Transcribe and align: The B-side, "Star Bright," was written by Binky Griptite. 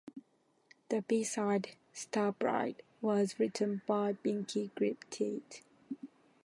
The 0.89 1.03
B-side, 1.03 1.75
"Star 1.93 2.31
Bright," 2.31 2.81
was 3.01 3.39
written 3.39 3.83
by 3.85 4.13
Binky 4.13 4.71
Griptite. 4.71 5.61